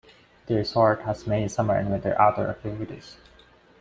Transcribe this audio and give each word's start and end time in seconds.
The 0.47 0.55
resort 0.55 1.03
has 1.03 1.27
many 1.27 1.47
summer 1.47 1.75
and 1.75 1.91
winter 1.91 2.19
outdoor 2.19 2.47
activities. 2.47 3.17